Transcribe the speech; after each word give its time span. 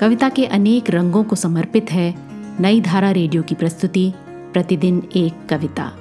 कविता 0.00 0.28
के 0.28 0.44
अनेक 0.46 0.90
रंगों 0.90 1.24
को 1.24 1.36
समर्पित 1.36 1.92
है 1.92 2.14
नई 2.60 2.80
धारा 2.80 3.10
रेडियो 3.10 3.42
की 3.42 3.54
प्रस्तुति, 3.54 4.12
प्रतिदिन 4.26 5.08
एक 5.16 5.48
कविता। 5.48 5.92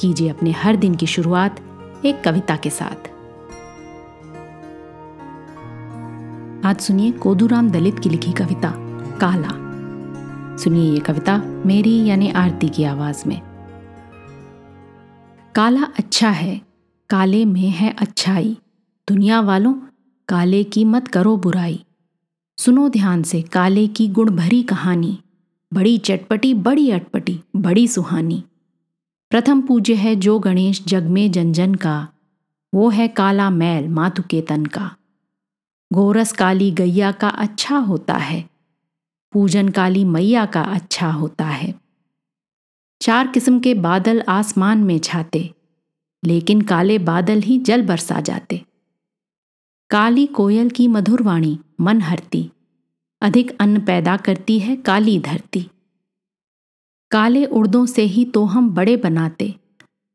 कीजिए 0.00 0.28
अपने 0.28 0.50
हर 0.50 0.76
दिन 0.76 0.94
की 0.94 1.06
शुरुआत 1.06 1.60
एक 2.04 2.24
कविता 2.24 2.56
के 2.56 2.70
साथ। 2.70 3.08
आज 6.66 6.80
सुनिए 6.80 7.10
कोदूराम 7.10 7.70
दलित 7.70 7.98
की 7.98 8.08
लिखी 8.08 8.32
कविता, 8.32 8.72
काला। 9.20 9.50
सुनिए 10.56 10.92
ये 10.92 10.98
कविता 10.98 11.36
मेरी 11.66 12.06
यानी 12.06 12.30
आरती 12.30 12.68
की 12.68 12.84
आवाज़ 12.84 13.28
में। 13.28 13.40
काला 15.54 15.82
अच्छा 15.82 16.30
है, 16.30 16.60
काले 17.10 17.44
में 17.44 17.70
है 17.70 17.94
अच्छाई। 17.98 18.58
दुनिया 19.08 19.40
वालों, 19.40 19.74
काले 20.28 20.64
की 20.64 20.84
मत 20.84 21.08
करो 21.08 21.36
बुराई। 21.36 21.85
सुनो 22.58 22.88
ध्यान 22.88 23.22
से 23.22 23.42
काले 23.42 23.86
की 23.86 24.08
गुण 24.08 24.30
भरी 24.30 24.62
कहानी। 24.62 25.18
बड़ी 25.72 25.98
चटपटी, 25.98 26.54
बड़ी 26.54 26.90
अटपटी, 26.90 27.40
बड़ी 27.56 27.88
सुहानी। 27.88 28.42
प्रथम 29.30 29.60
पूज्य 29.60 29.94
है 29.94 30.16
जो 30.16 30.38
गणेश 30.38 30.82
जग 30.84 31.02
में 31.02 31.30
जन 31.32 31.52
जन 31.52 31.74
का। 31.74 32.08
वो 32.74 32.88
है 32.88 33.08
काला 33.08 33.50
मैल 33.50 33.88
मातु 33.88 34.22
के 34.22 34.40
तन 34.40 34.66
का। 34.66 34.90
गोरस 35.92 36.32
काली 36.32 36.70
गैया 36.70 37.12
का 37.12 37.28
अच्छा 37.28 37.78
होता 37.78 38.14
है। 38.14 38.44
पूजन 39.32 39.68
काली 39.68 40.04
मैया 40.04 40.46
का 40.46 40.62
अच्छा 40.62 41.10
होता 41.10 41.44
है। 41.44 41.74
चार 43.00 43.26
किस्म 43.26 43.60
के 43.60 43.74
बादल 43.74 44.22
आसमान 44.28 44.78
में 44.78 44.98
छाते, 44.98 45.50
लेकिन 46.24 46.60
काले 46.60 46.98
बादल 46.98 47.40
ही 47.40 47.58
जल 47.58 47.82
बरसा 47.82 48.20
जाते। 48.20 48.62
काली 49.90 50.26
कोयल 50.26 50.70
की 50.70 50.88
मधुर 50.88 51.22
वाणी, 51.22 51.58
मन 51.80 52.00
हरती। 52.00 52.50
अधिक 53.22 53.56
अन्न 53.60 53.80
पैदा 53.80 54.16
करती 54.16 54.58
है 54.58 54.76
काली 54.76 55.20
धरती। 55.20 55.68
काले 57.10 57.44
उर्दों 57.44 57.86
से 57.86 58.02
ही 58.02 58.24
तो 58.24 58.44
हम 58.44 58.70
बड़े 58.70 58.96
बनाते। 58.96 59.54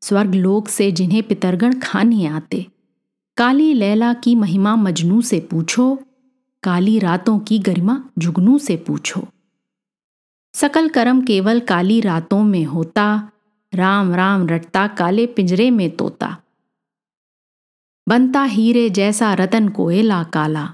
स्वर्ग 0.00 0.34
लोक 0.34 0.68
से 0.68 0.92
जिन्हें 0.92 1.22
पितरगण 1.22 1.80
खाने 1.80 2.26
आते। 2.26 2.66
काली 3.36 3.74
लैला 3.74 4.14
की 4.14 4.34
महिमा 4.34 4.76
मजनू 4.76 5.22
से 5.22 5.40
पूछो, 5.40 5.98
काली 6.62 6.98
रातों 6.98 7.38
की 7.38 7.58
गरिमा 7.58 8.04
जुगनू 8.18 8.58
से 8.58 8.76
पूछो। 8.76 9.28
सकल 10.54 10.88
कर्म 10.88 11.24
केवल 11.24 11.60
काली 11.60 12.00
रातों 12.00 12.42
में 12.42 12.64
होता, 12.64 13.30
राम 13.74 14.14
राम 14.14 14.46
रटता 14.46 14.86
काले 14.86 15.26
पिंजरे 15.26 15.70
में 15.70 15.96
तोता। 15.96 16.41
बनता 18.08 18.42
हीरे 18.42 18.90
जैसा 18.90 19.34
रतन 19.34 19.68
कोयला 19.68 20.22
काला। 20.22 20.64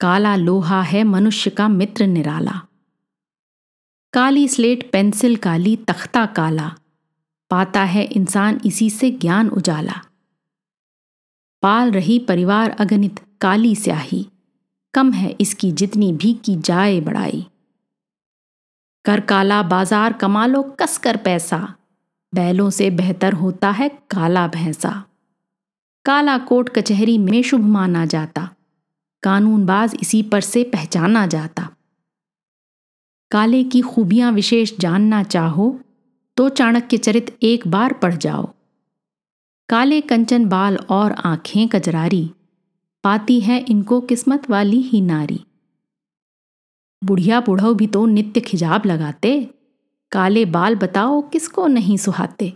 काला 0.00 0.36
लोहा 0.36 0.82
है 0.82 1.04
मनुष्य 1.04 1.50
का 1.50 1.68
मित्र 1.68 2.06
निराला। 2.06 2.60
काली 4.12 4.48
स्लेट 4.48 4.90
पेंसिल 4.92 5.36
काली 5.36 5.76
तख्ता 5.76 6.26
काला। 6.26 6.68
पाता 7.50 7.84
है 7.84 8.04
इंसान 8.04 8.60
इसी 8.66 8.90
से 8.90 9.10
ज्ञान 9.10 9.48
उजाला। 9.48 10.00
पाल 11.62 11.90
रही 11.90 12.18
परिवार 12.18 12.70
अगणित 12.70 13.20
काली 13.40 13.74
स्याही। 13.74 14.26
कम 14.94 15.12
है 15.12 15.36
इसकी 15.40 15.72
जितनी 15.72 16.12
भी 16.12 16.32
की 16.34 16.56
जाए 16.56 17.00
बड़ाई। 17.00 17.46
कर 19.04 19.20
काला 19.20 19.62
बाज़ार 19.62 20.12
कमा 20.12 20.46
लो 20.46 20.62
कसकर 20.62 21.16
पैसा। 21.16 21.74
बैलों 22.34 22.70
से 22.70 22.90
बेहतर 22.90 23.32
होता 23.32 23.70
है 23.70 23.88
काला 23.88 24.46
भैंसा। 24.48 25.04
काला 26.08 26.38
कोट 26.38 26.68
कचहरी 26.68 27.18
में 27.18 27.42
शुभ 27.42 27.60
माना 27.60 28.04
जाता। 28.06 28.48
कानूनबाज 29.22 29.96
इसी 30.02 30.22
पर 30.22 30.40
से 30.40 30.62
पहचाना 30.64 31.26
जाता। 31.26 31.68
काले 33.30 33.64
की 33.64 33.80
खूबियाँ 33.80 34.32
विशेष 34.32 34.72
जानना 34.80 35.22
चाहो 35.22 35.80
तो 36.36 36.48
चाणक्य 36.48 36.96
चरित 36.96 37.38
एक 37.42 37.66
बार 37.68 37.92
पढ़ 37.92 38.14
जाओ। 38.14 38.48
काले 39.68 40.00
कंचन 40.00 40.46
बाल 40.48 40.76
और 40.76 41.12
आँखें 41.12 41.68
कजरारी, 41.68 42.30
पाती 43.04 43.40
है 43.40 43.58
इनको 43.60 44.00
किस्मत 44.00 44.50
वाली 44.50 44.80
ही 44.82 45.00
नारी। 45.00 45.44
बुढ़िया 47.02 47.40
बुढ़ऊ 47.40 47.74
भी 47.74 47.86
तो 47.86 48.06
नित्य 48.06 48.40
खिजाब 48.40 48.86
लगाते, 48.86 49.50
काले 50.12 50.44
बाल 50.44 50.76
बताओ 50.76 51.20
किसको 51.22 51.66
नहीं 51.66 51.96
सुहाते। 51.96 52.52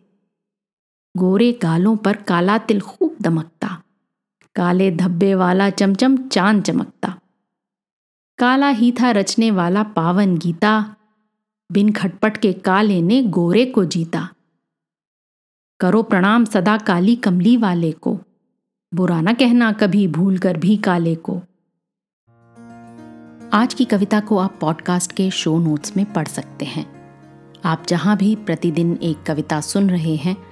गोरे 1.16 1.58
गालों 1.62 1.96
पर 1.96 2.16
काला 2.16 2.58
तिल 2.58 2.80
खूब 2.80 3.16
दमकता। 3.20 3.82
काले 4.54 4.90
धब्बे 4.90 5.34
वाला 5.34 5.70
चमचम 5.70 6.16
चाँद 6.16 6.62
चमकता। 6.62 7.18
काला 8.38 8.68
ही 8.68 8.92
था 8.92 9.10
रचने 9.10 9.50
वाला 9.50 9.82
पावन 9.82 10.36
गीता 10.38 10.96
बिन 11.72 11.92
खटपट 11.92 12.36
के 12.36 12.52
काले 12.52 13.02
ने 13.02 13.22
गोरे 13.22 13.66
को 13.66 13.84
जीता। 13.84 14.28
करो 15.80 16.02
प्रणाम 16.02 16.44
सदा 16.44 16.78
काली 16.78 17.16
कमली 17.16 17.56
वाले 17.56 17.92
को, 17.92 18.18
बुरा 18.94 19.20
न 19.20 19.34
कहना 19.34 19.72
कभी 19.72 20.08
भूल 20.08 20.38
कर 20.38 20.56
भी 20.56 20.76
काले 20.76 21.14
को। 21.14 21.42
आज 23.52 23.74
की 23.74 23.84
कविता 23.84 24.20
को 24.20 24.38
आप 24.38 24.58
पॉडकास्ट 24.60 25.12
के 25.12 25.30
शो 25.30 25.58
नोट्स 25.58 25.96
में 25.96 26.12
पढ़ 26.12 26.28
सकते 26.28 26.64
हैं। 26.64 27.02
आप 27.64 27.84
जहाँ 27.88 28.16
भी 28.16 28.36
प्रतिदिन 28.36 28.98
एक 29.02 29.22
कविता 29.22 29.60
सुन 29.60 29.90
रहे 29.90 30.16
हैं 30.16 30.51